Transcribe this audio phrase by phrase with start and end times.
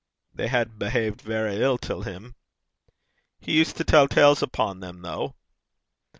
[0.33, 2.33] 'They had behaved verra ill till him.'
[3.39, 5.35] 'He used to clype (tell tales) upo' them, though.'